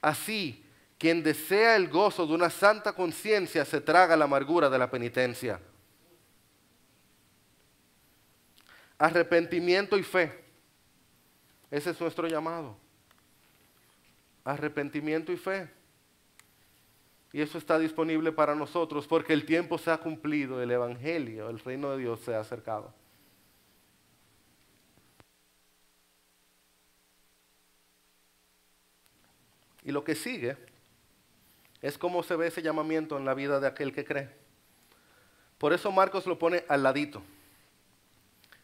[0.00, 0.64] Así,
[0.96, 5.60] quien desea el gozo de una santa conciencia se traga la amargura de la penitencia.
[8.98, 10.44] Arrepentimiento y fe.
[11.70, 12.76] Ese es nuestro llamado.
[14.44, 15.70] Arrepentimiento y fe.
[17.32, 21.58] Y eso está disponible para nosotros porque el tiempo se ha cumplido, el Evangelio, el
[21.58, 22.92] reino de Dios se ha acercado.
[29.84, 30.56] Y lo que sigue
[31.80, 34.30] es cómo se ve ese llamamiento en la vida de aquel que cree.
[35.58, 37.22] Por eso Marcos lo pone al ladito.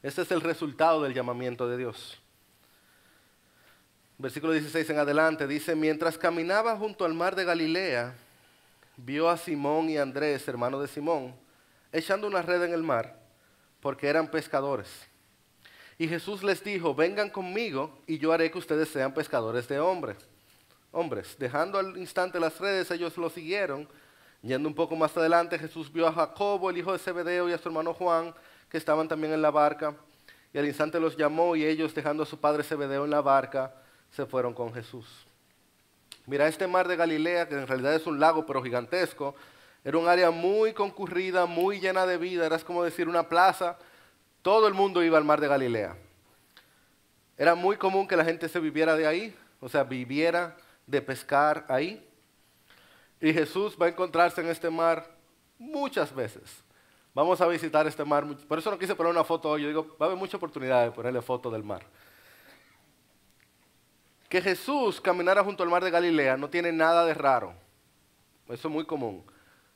[0.05, 2.21] Este es el resultado del llamamiento de Dios.
[4.19, 8.15] Versículo 16 en adelante dice, mientras caminaba junto al mar de Galilea,
[8.99, 11.35] vio a Simón y Andrés, hermano de Simón,
[11.91, 13.19] echando una red en el mar,
[13.81, 14.91] porque eran pescadores.
[15.97, 20.19] Y Jesús les dijo, vengan conmigo y yo haré que ustedes sean pescadores de hombres
[20.95, 21.37] hombres.
[21.39, 23.89] Dejando al instante las redes, ellos lo siguieron.
[24.43, 27.59] Yendo un poco más adelante, Jesús vio a Jacobo, el hijo de Zebedeo, y a
[27.59, 28.35] su hermano Juan,
[28.69, 29.95] que estaban también en la barca.
[30.53, 33.75] Y al instante los llamó y ellos, dejando a su padre Zebedeo en la barca,
[34.11, 35.27] se fueron con Jesús.
[36.27, 39.35] Mira, este mar de Galilea, que en realidad es un lago pero gigantesco,
[39.85, 43.77] era un área muy concurrida, muy llena de vida, era como decir una plaza.
[44.41, 45.97] Todo el mundo iba al mar de Galilea.
[47.37, 51.67] Era muy común que la gente se viviera de ahí, o sea, viviera de pescar
[51.69, 52.07] ahí.
[53.21, 55.11] Y Jesús va a encontrarse en este mar
[55.59, 56.64] muchas veces.
[57.15, 58.27] Vamos a visitar este mar.
[58.49, 59.63] Por eso no quise poner una foto hoy.
[59.63, 61.87] Yo digo, va a haber mucha oportunidad de ponerle foto del mar.
[64.29, 67.55] Que Jesús caminara junto al mar de Galilea no tiene nada de raro.
[68.49, 69.25] Eso es muy común.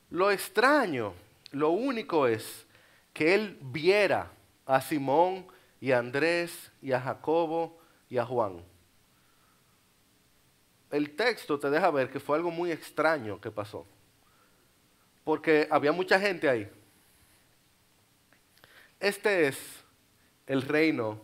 [0.09, 1.13] Lo extraño,
[1.51, 2.67] lo único es
[3.13, 4.31] que él viera
[4.65, 5.47] a Simón
[5.79, 8.63] y a Andrés y a Jacobo y a Juan
[10.91, 13.85] el texto te deja ver que fue algo muy extraño que pasó.
[15.23, 16.69] Porque había mucha gente ahí.
[18.99, 19.57] Este es
[20.45, 21.21] el reino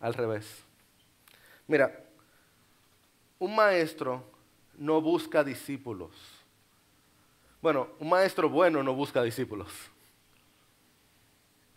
[0.00, 0.64] al revés.
[1.66, 2.04] Mira,
[3.38, 4.24] un maestro
[4.76, 6.10] no busca discípulos.
[7.60, 9.72] Bueno, un maestro bueno no busca discípulos.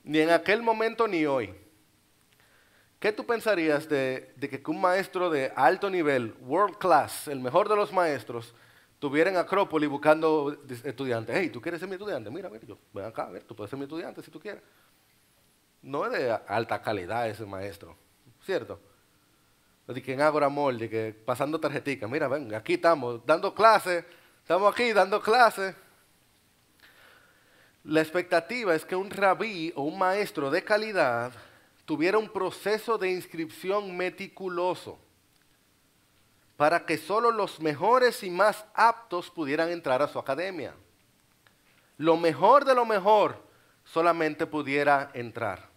[0.04, 1.54] Ni en aquel momento ni hoy.
[3.00, 7.76] ¿Qué tú pensarías de, que un maestro de alto nivel, world class, el mejor de
[7.76, 8.56] los maestros,
[8.98, 11.36] tuviera en Acrópolis buscando estudiantes?
[11.38, 12.32] Hey, ¿tú quieres ser mi estudiante?
[12.32, 14.64] Mira, mira, yo, ven acá, a ver, tú puedes ser mi estudiante si tú quieres.
[15.86, 17.96] No es de alta calidad ese maestro,
[18.44, 18.80] ¿cierto?
[19.86, 24.04] De que en Agora de que pasando tarjetica, mira, ven, aquí estamos dando clases,
[24.42, 25.76] estamos aquí dando clases.
[27.84, 31.32] La expectativa es que un rabí o un maestro de calidad
[31.86, 34.98] tuviera un proceso de inscripción meticuloso
[36.58, 40.74] para que solo los mejores y más aptos pudieran entrar a su academia.
[41.98, 43.38] Lo mejor de lo mejor
[43.84, 45.75] solamente pudiera entrar.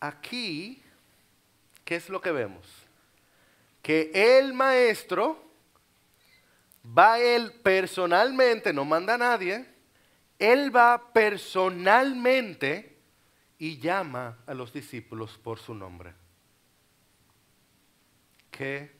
[0.00, 0.82] Aquí,
[1.84, 2.66] ¿qué es lo que vemos?
[3.82, 5.42] Que el maestro
[6.96, 9.66] va él personalmente, no manda a nadie,
[10.38, 12.96] él va personalmente
[13.58, 16.14] y llama a los discípulos por su nombre.
[18.50, 18.92] Qué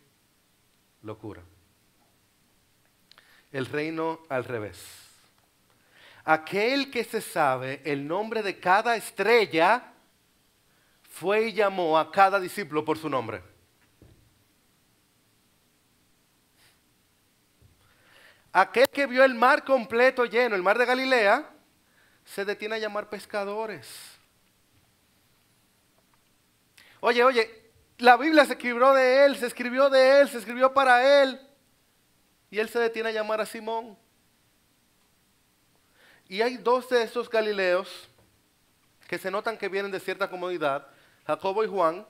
[1.02, 1.42] locura.
[3.52, 4.84] El reino al revés.
[6.24, 9.94] Aquel que se sabe el nombre de cada estrella
[11.18, 13.42] fue y llamó a cada discípulo por su nombre.
[18.52, 21.50] Aquel que vio el mar completo lleno, el mar de Galilea,
[22.24, 23.88] se detiene a llamar pescadores.
[27.00, 31.22] Oye, oye, la Biblia se escribió de él, se escribió de él, se escribió para
[31.22, 31.40] él.
[32.50, 33.96] Y él se detiene a llamar a Simón.
[36.28, 38.08] Y hay dos de esos Galileos
[39.06, 40.86] que se notan que vienen de cierta comodidad,
[41.28, 42.06] Jacobo y Juan,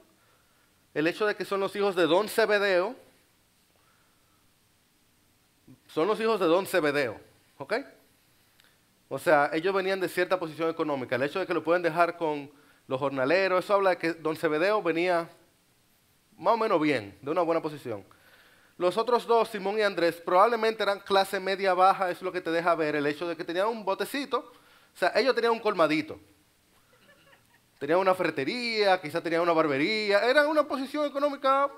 [0.95, 2.95] el hecho de que son los hijos de Don Zebedeo,
[5.89, 7.21] son los hijos de Don Zebedeo,
[7.57, 7.75] ¿ok?
[9.09, 12.17] O sea, ellos venían de cierta posición económica, el hecho de que lo pueden dejar
[12.17, 12.49] con
[12.87, 15.29] los jornaleros, eso habla de que don Zebedeo venía
[16.37, 18.05] más o menos bien, de una buena posición.
[18.77, 22.53] Los otros dos, Simón y Andrés, probablemente eran clase media baja, es lo que te
[22.53, 26.21] deja ver, el hecho de que tenían un botecito, o sea, ellos tenían un colmadito.
[27.79, 31.71] Tenían una ferretería, quizás tenían una barbería, era una posición económica,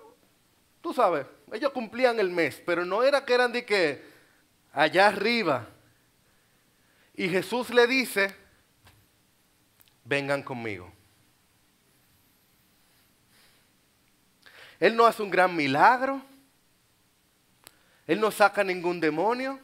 [0.81, 4.03] tú sabes, ellos cumplían el mes, pero no era que eran de que
[4.73, 5.69] allá arriba.
[7.15, 8.35] Y Jesús le dice,
[10.05, 10.91] vengan conmigo.
[14.79, 16.23] Él no hace un gran milagro.
[18.07, 19.61] Él no saca ningún demonio.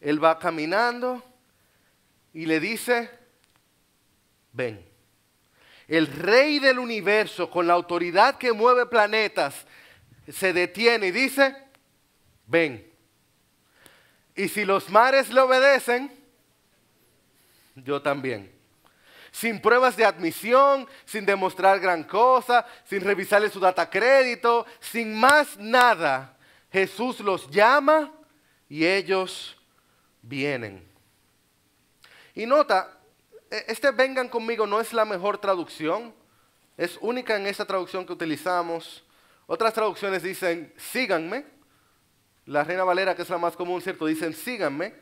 [0.00, 1.22] Él va caminando
[2.32, 3.10] y le dice,
[4.52, 4.95] ven.
[5.88, 9.66] El rey del universo, con la autoridad que mueve planetas,
[10.28, 11.56] se detiene y dice,
[12.46, 12.92] ven.
[14.34, 16.12] Y si los mares le obedecen,
[17.76, 18.52] yo también.
[19.30, 25.56] Sin pruebas de admisión, sin demostrar gran cosa, sin revisarle su data crédito, sin más
[25.58, 26.36] nada,
[26.72, 28.12] Jesús los llama
[28.68, 29.56] y ellos
[30.22, 30.86] vienen.
[32.34, 32.95] Y nota,
[33.50, 36.14] este vengan conmigo no es la mejor traducción,
[36.76, 39.04] es única en esta traducción que utilizamos.
[39.46, 41.46] Otras traducciones dicen síganme.
[42.44, 44.06] La Reina Valera, que es la más común, ¿cierto?
[44.06, 44.94] Dicen síganme.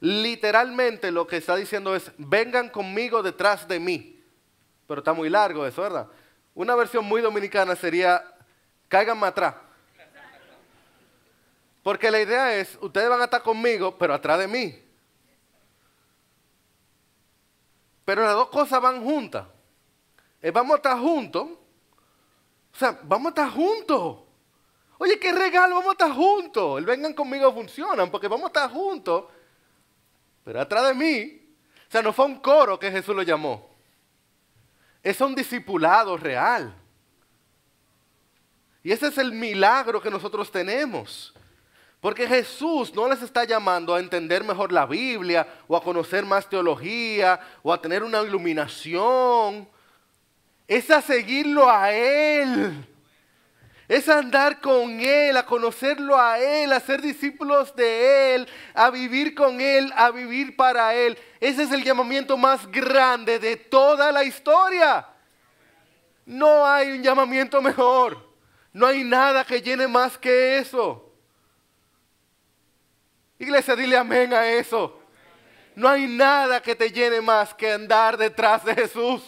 [0.00, 4.22] Literalmente lo que está diciendo es vengan conmigo detrás de mí.
[4.86, 6.08] Pero está muy largo eso, ¿verdad?
[6.54, 8.24] Una versión muy dominicana sería
[8.88, 9.54] cáiganme atrás.
[11.82, 14.87] Porque la idea es, ustedes van a estar conmigo, pero atrás de mí.
[18.08, 19.44] Pero las dos cosas van juntas.
[20.40, 21.46] Eh, vamos a estar juntos.
[21.46, 24.20] O sea, vamos a estar juntos.
[24.96, 26.78] Oye, qué regalo, vamos a estar juntos.
[26.78, 29.26] El vengan conmigo funcionan porque vamos a estar juntos.
[30.42, 31.54] Pero atrás de mí,
[31.86, 33.76] o sea, no fue un coro que Jesús lo llamó.
[35.02, 36.74] Es un discipulado real.
[38.82, 41.34] Y ese es el milagro que nosotros tenemos.
[42.00, 46.48] Porque Jesús no les está llamando a entender mejor la Biblia o a conocer más
[46.48, 49.68] teología o a tener una iluminación.
[50.68, 52.86] Es a seguirlo a Él.
[53.88, 59.34] Es andar con Él, a conocerlo a Él, a ser discípulos de Él, a vivir
[59.34, 61.18] con Él, a vivir para Él.
[61.40, 65.06] Ese es el llamamiento más grande de toda la historia.
[66.26, 68.28] No hay un llamamiento mejor.
[68.74, 71.07] No hay nada que llene más que eso.
[73.38, 75.00] Iglesia, dile amén a eso.
[75.76, 79.22] No hay nada que te llene más que andar detrás de Jesús.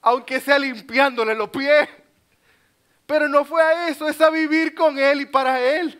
[0.00, 1.88] Aunque sea limpiándole los pies.
[3.06, 5.98] Pero no fue a eso, es a vivir con Él y para Él.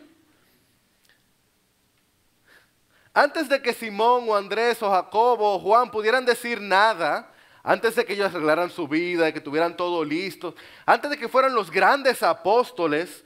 [3.13, 7.29] Antes de que Simón o Andrés o Jacobo o Juan pudieran decir nada,
[7.61, 10.55] antes de que ellos arreglaran su vida, y que tuvieran todo listo,
[10.85, 13.23] antes de que fueran los grandes apóstoles,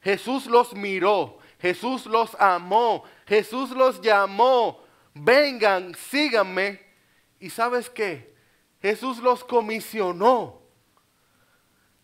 [0.00, 4.82] Jesús los miró Jesús los amó, Jesús los llamó,
[5.14, 6.80] vengan, síganme.
[7.38, 8.34] ¿Y sabes qué?
[8.80, 10.60] Jesús los comisionó.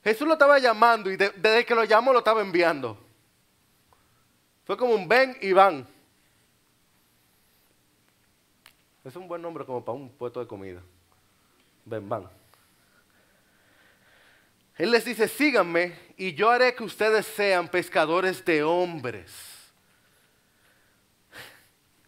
[0.04, 2.98] Jesús lo estaba llamando y desde que lo llamó lo estaba enviando.
[4.64, 5.86] Fue como un ven y van.
[9.04, 10.82] Es un buen nombre como para un puesto de comida.
[11.84, 12.28] Ven, van.
[14.76, 19.32] Él les dice, síganme y yo haré que ustedes sean pescadores de hombres.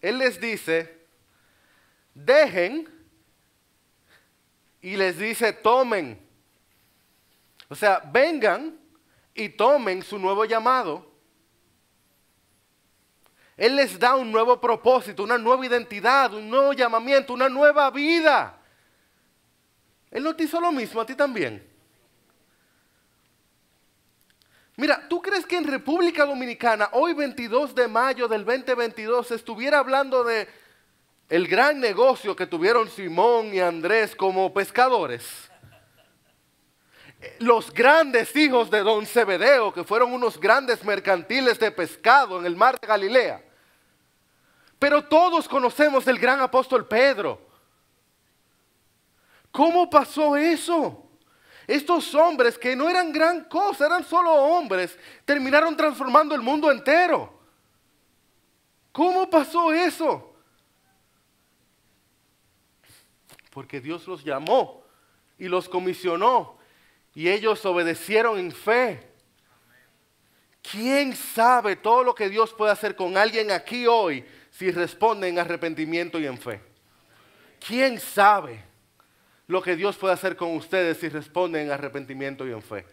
[0.00, 1.06] Él les dice,
[2.14, 2.88] dejen
[4.82, 6.20] y les dice, tomen.
[7.68, 8.78] O sea, vengan
[9.34, 11.08] y tomen su nuevo llamado.
[13.56, 18.56] Él les da un nuevo propósito, una nueva identidad, un nuevo llamamiento, una nueva vida.
[20.10, 21.66] Él no te hizo lo mismo a ti también.
[24.78, 29.80] Mira, ¿tú crees que en República Dominicana, hoy 22 de mayo del 2022, se estuviera
[29.80, 30.46] hablando de
[31.28, 35.50] el gran negocio que tuvieron Simón y Andrés como pescadores?
[37.40, 42.54] Los grandes hijos de Don Zebedeo, que fueron unos grandes mercantiles de pescado en el
[42.54, 43.42] mar de Galilea.
[44.78, 47.42] Pero todos conocemos el gran apóstol Pedro.
[49.50, 51.07] ¿Cómo pasó eso?
[51.68, 57.38] Estos hombres que no eran gran cosa, eran solo hombres, terminaron transformando el mundo entero.
[58.90, 60.34] ¿Cómo pasó eso?
[63.50, 64.82] Porque Dios los llamó
[65.36, 66.56] y los comisionó
[67.14, 69.06] y ellos obedecieron en fe.
[70.62, 75.38] ¿Quién sabe todo lo que Dios puede hacer con alguien aquí hoy si responde en
[75.38, 76.62] arrepentimiento y en fe?
[77.60, 78.67] ¿Quién sabe?
[79.48, 82.86] Lo que Dios puede hacer con ustedes si responden en arrepentimiento y en fe.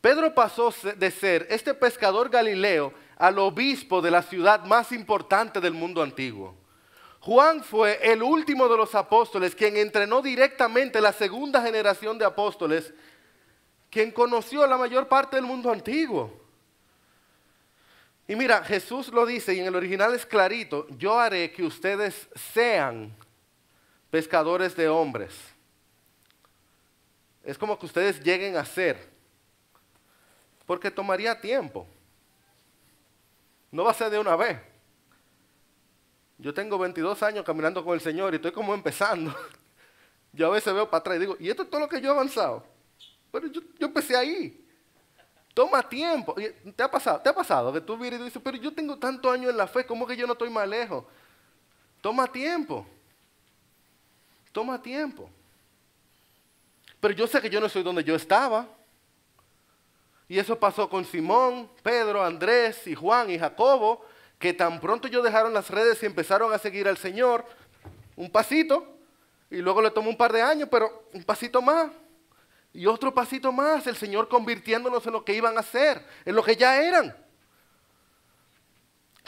[0.00, 5.74] Pedro pasó de ser este pescador galileo al obispo de la ciudad más importante del
[5.74, 6.56] mundo antiguo.
[7.18, 12.94] Juan fue el último de los apóstoles quien entrenó directamente la segunda generación de apóstoles,
[13.90, 16.32] quien conoció la mayor parte del mundo antiguo.
[18.28, 22.28] Y mira, Jesús lo dice y en el original es clarito, yo haré que ustedes
[22.52, 23.12] sean
[24.10, 25.34] pescadores de hombres.
[27.44, 29.08] Es como que ustedes lleguen a ser,
[30.66, 31.86] porque tomaría tiempo.
[33.70, 34.58] No va a ser de una vez.
[36.38, 39.34] Yo tengo 22 años caminando con el Señor y estoy como empezando.
[40.32, 42.10] Yo a veces veo para atrás y digo, ¿y esto es todo lo que yo
[42.10, 42.62] he avanzado?
[43.32, 44.64] Pero yo, yo empecé ahí.
[45.54, 46.36] Toma tiempo.
[46.76, 47.18] ¿Te ha pasado?
[47.20, 49.66] ¿Te ha pasado que tú vienes y dices, pero yo tengo tantos años en la
[49.66, 51.04] fe, ¿cómo que yo no estoy más lejos?
[52.00, 52.86] Toma tiempo.
[54.52, 55.30] Toma tiempo.
[57.00, 58.66] Pero yo sé que yo no soy donde yo estaba.
[60.28, 64.04] Y eso pasó con Simón, Pedro, Andrés y Juan y Jacobo,
[64.38, 67.44] que tan pronto ellos dejaron las redes y empezaron a seguir al Señor,
[68.14, 68.98] un pasito,
[69.50, 71.90] y luego le tomó un par de años, pero un pasito más,
[72.74, 76.42] y otro pasito más, el Señor convirtiéndolos en lo que iban a hacer, en lo
[76.42, 77.16] que ya eran.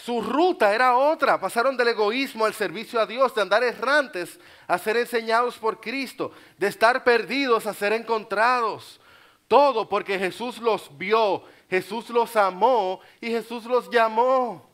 [0.05, 4.79] Su ruta era otra, pasaron del egoísmo al servicio a Dios, de andar errantes a
[4.79, 9.01] ser enseñados por Cristo, de estar perdidos a ser encontrados.
[9.47, 14.71] Todo porque Jesús los vio, Jesús los amó y Jesús los llamó.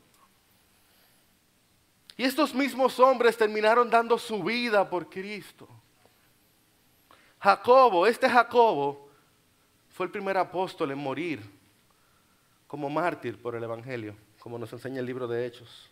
[2.16, 5.68] Y estos mismos hombres terminaron dando su vida por Cristo.
[7.41, 9.09] Jacobo, este Jacobo,
[9.91, 11.41] fue el primer apóstol en morir
[12.66, 14.14] como mártir por el Evangelio,
[14.47, 15.90] como nos enseña el libro de Hechos.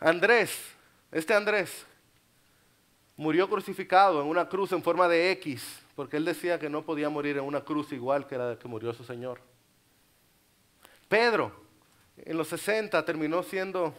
[0.00, 0.58] Andrés,
[1.12, 1.84] este Andrés,
[3.14, 7.10] murió crucificado en una cruz en forma de X, porque él decía que no podía
[7.10, 9.38] morir en una cruz igual que la que murió su Señor.
[11.10, 11.52] Pedro,
[12.16, 13.92] en los 60 terminó siendo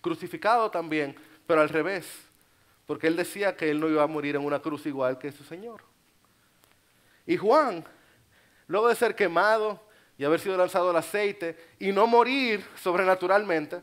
[0.00, 1.14] crucificado también,
[1.46, 2.06] pero al revés,
[2.86, 5.44] porque él decía que él no iba a morir en una cruz igual que su
[5.44, 5.82] Señor.
[7.26, 7.84] Y Juan,
[8.68, 9.84] luego de ser quemado
[10.18, 13.82] y haber sido lanzado al aceite y no morir sobrenaturalmente,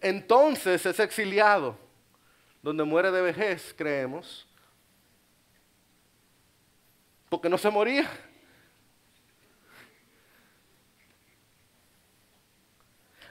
[0.00, 1.76] entonces es exiliado,
[2.62, 4.46] donde muere de vejez, creemos,
[7.28, 8.08] porque no se moría.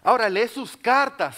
[0.03, 1.37] Ahora lee sus cartas,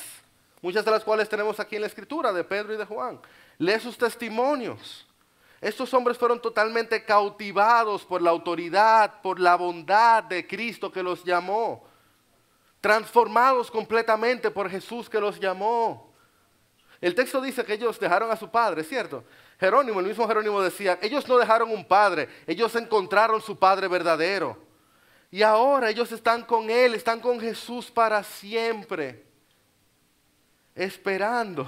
[0.62, 3.20] muchas de las cuales tenemos aquí en la escritura de Pedro y de Juan.
[3.58, 5.06] Lee sus testimonios.
[5.64, 11.24] Estos hombres fueron totalmente cautivados por la autoridad, por la bondad de Cristo que los
[11.24, 11.88] llamó.
[12.82, 16.14] Transformados completamente por Jesús que los llamó.
[17.00, 19.24] El texto dice que ellos dejaron a su padre, ¿cierto?
[19.58, 24.58] Jerónimo, el mismo Jerónimo decía, ellos no dejaron un padre, ellos encontraron su padre verdadero.
[25.32, 29.26] Y ahora ellos están con Él, están con Jesús para siempre,
[30.76, 31.66] esperando,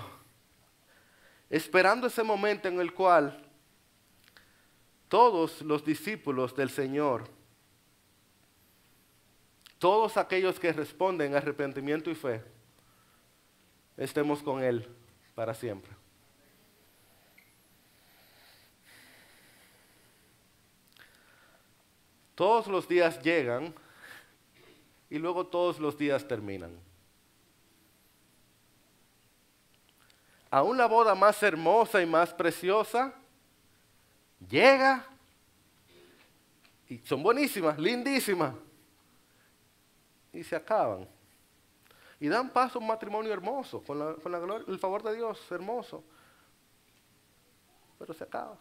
[1.49, 3.44] esperando ese momento en el cual
[5.07, 7.29] todos los discípulos del Señor,
[9.79, 12.43] todos aquellos que responden arrepentimiento y fe,
[13.97, 14.87] estemos con Él
[15.35, 15.91] para siempre.
[22.35, 23.73] Todos los días llegan
[25.09, 26.77] y luego todos los días terminan.
[30.51, 33.13] Aún la boda más hermosa y más preciosa
[34.49, 35.05] llega
[36.87, 38.53] y son buenísimas, lindísimas,
[40.31, 41.07] y se acaban.
[42.19, 44.01] Y dan paso a un matrimonio hermoso, con,
[44.67, 46.03] el favor de Dios, hermoso,
[47.97, 48.57] pero se acaba.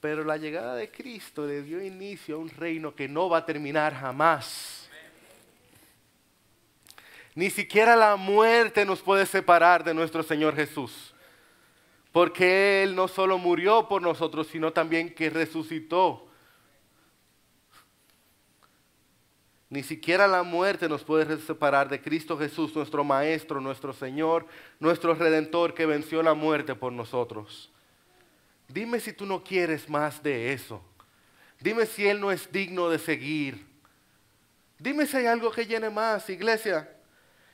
[0.00, 3.46] Pero la llegada de Cristo le dio inicio a un reino que no va a
[3.46, 4.88] terminar jamás.
[7.34, 11.14] Ni siquiera la muerte nos puede separar de nuestro Señor Jesús.
[12.12, 16.28] Porque Él no solo murió por nosotros, sino también que resucitó.
[19.70, 24.46] Ni siquiera la muerte nos puede separar de Cristo Jesús, nuestro Maestro, nuestro Señor,
[24.78, 27.72] nuestro Redentor que venció la muerte por nosotros.
[28.68, 30.82] Dime si tú no quieres más de eso.
[31.58, 33.66] Dime si Él no es digno de seguir.
[34.78, 36.90] Dime si hay algo que llene más, iglesia.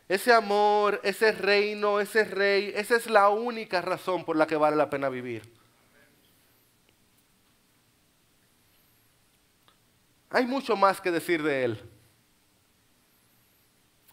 [0.09, 4.75] Ese amor, ese reino, ese rey, esa es la única razón por la que vale
[4.77, 5.53] la pena vivir.
[10.31, 11.91] Hay mucho más que decir de Él.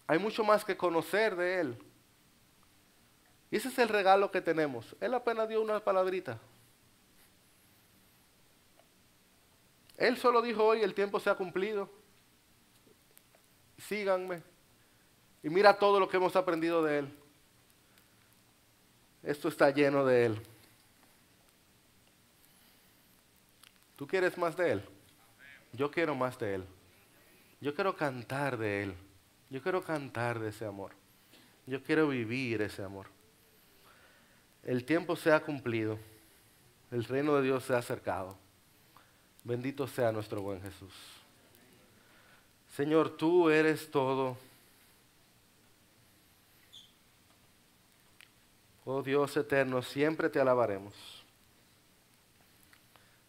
[0.07, 1.77] Hay mucho más que conocer de Él.
[3.49, 4.95] Y ese es el regalo que tenemos.
[4.99, 6.39] Él apenas dio una palabrita.
[9.97, 11.89] Él solo dijo hoy, el tiempo se ha cumplido.
[13.77, 14.54] Síganme.
[15.45, 17.13] Y mira todo lo que hemos aprendido de Él.
[19.21, 20.41] Esto está lleno de Él.
[23.95, 24.85] ¿Tú quieres más de Él?
[25.71, 26.65] Yo quiero más de Él.
[27.61, 28.95] Yo quiero cantar de Él.
[29.51, 30.93] Yo quiero cantar de ese amor.
[31.67, 33.05] Yo quiero vivir ese amor.
[34.63, 35.99] El tiempo se ha cumplido.
[36.89, 38.35] El reino de Dios se ha acercado.
[39.43, 40.93] Bendito sea nuestro buen Jesús.
[42.75, 44.35] Señor, tú eres todo.
[48.85, 50.93] Oh Dios eterno, siempre te alabaremos.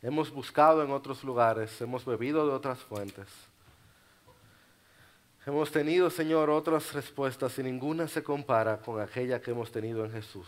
[0.02, 3.26] Hemos buscado en otros lugares, hemos bebido de otras fuentes.
[5.46, 10.12] Hemos tenido, Señor, otras respuestas y ninguna se compara con aquella que hemos tenido en
[10.12, 10.46] Jesús.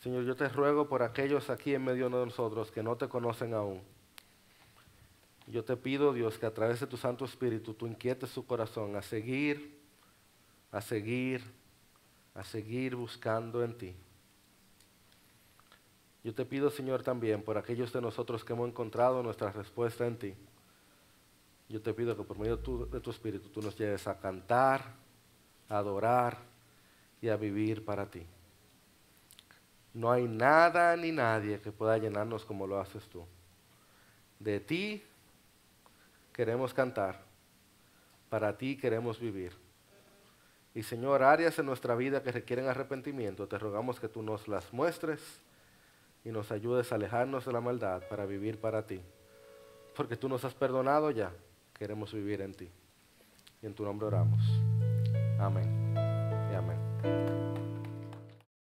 [0.00, 3.54] Señor, yo te ruego por aquellos aquí en medio de nosotros que no te conocen
[3.54, 3.82] aún.
[5.46, 8.96] Yo te pido, Dios, que a través de tu Santo Espíritu tú inquietes su corazón
[8.96, 9.78] a seguir,
[10.72, 11.42] a seguir,
[12.36, 13.96] a seguir buscando en ti.
[16.22, 20.18] Yo te pido, Señor, también por aquellos de nosotros que hemos encontrado nuestra respuesta en
[20.18, 20.34] ti.
[21.68, 24.82] Yo te pido que por medio de tu, Espíritu tú nos lleves a cantar,
[25.68, 26.38] a adorar
[27.22, 28.26] y a vivir para ti.
[29.94, 33.24] No hay nada ni nadie que pueda llenarnos como lo haces tú.
[34.38, 35.02] De ti
[36.32, 37.22] queremos cantar,
[38.28, 39.65] para ti queremos vivir.
[40.76, 44.74] Y Señor, áreas en nuestra vida que requieren arrepentimiento, te rogamos que tú nos las
[44.74, 45.40] muestres
[46.22, 49.00] y nos ayudes a alejarnos de la maldad para vivir para ti.
[49.96, 51.32] Porque tú nos has perdonado ya,
[51.72, 52.68] queremos vivir en ti.
[53.62, 54.42] Y en tu nombre oramos.
[55.40, 55.94] Amén.
[55.96, 57.55] Y amén.